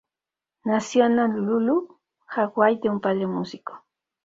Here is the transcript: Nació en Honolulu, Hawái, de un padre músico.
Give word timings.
Nació 0.63 1.05
en 1.05 1.19
Honolulu, 1.19 1.99
Hawái, 2.25 2.79
de 2.79 2.89
un 2.89 3.01
padre 3.01 3.27
músico. 3.27 3.85